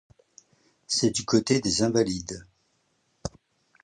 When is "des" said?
1.59-1.83